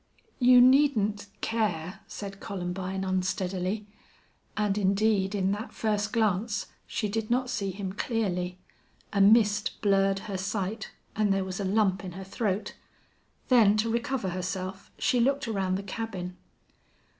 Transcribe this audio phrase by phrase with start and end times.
[0.39, 3.85] "You needn't care," said Columbine, unsteadily.
[4.57, 8.57] And indeed, in that first glance she did not see him clearly.
[9.13, 12.73] A mist blurred her sight and there was a lump in her throat.
[13.49, 16.35] Then, to recover herself, she looked around the cabin.